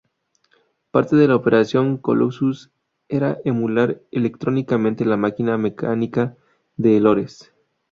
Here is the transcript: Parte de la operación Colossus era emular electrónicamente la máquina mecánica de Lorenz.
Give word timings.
Parte 0.89 1.15
de 1.15 1.27
la 1.27 1.35
operación 1.35 1.97
Colossus 1.99 2.71
era 3.07 3.37
emular 3.45 4.01
electrónicamente 4.09 5.05
la 5.05 5.15
máquina 5.15 5.59
mecánica 5.59 6.35
de 6.75 6.99
Lorenz. 6.99 7.51